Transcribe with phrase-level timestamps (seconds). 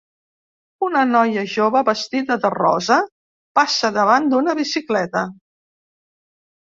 [0.87, 2.99] Una noia jove vestida de rosa
[3.59, 5.27] passa davant d'una bicicleta.